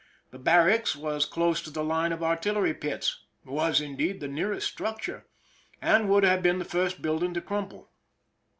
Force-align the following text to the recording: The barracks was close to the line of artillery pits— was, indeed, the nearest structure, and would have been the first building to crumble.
The 0.31 0.39
barracks 0.39 0.95
was 0.95 1.27
close 1.27 1.61
to 1.61 1.69
the 1.69 1.83
line 1.83 2.11
of 2.11 2.23
artillery 2.23 2.73
pits— 2.73 3.19
was, 3.45 3.79
indeed, 3.79 4.19
the 4.19 4.27
nearest 4.27 4.65
structure, 4.67 5.27
and 5.79 6.09
would 6.09 6.23
have 6.23 6.41
been 6.41 6.57
the 6.57 6.65
first 6.65 7.03
building 7.03 7.35
to 7.35 7.41
crumble. 7.41 7.91